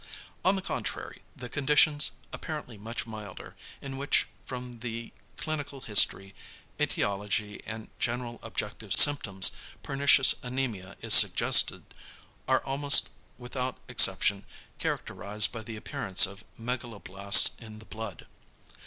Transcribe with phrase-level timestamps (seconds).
[0.43, 6.33] On the contrary, the conditions, apparently much milder, in which from the clinical history,
[6.79, 9.51] ætiology and general objective symptoms
[9.83, 11.93] pernicious anæmia is suggested,
[12.47, 14.43] are almost without exception
[14.79, 18.25] characterised by the appearance of megaloblasts in the blood.